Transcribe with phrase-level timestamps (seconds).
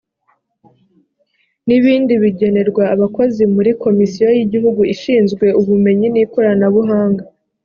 [1.67, 7.23] n ibindi bigenerwa abakozi muri komisiyo y igihugu ishinzwe ubumenyi n ikoranabuhanga